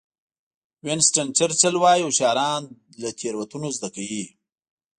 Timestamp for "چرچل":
1.37-1.75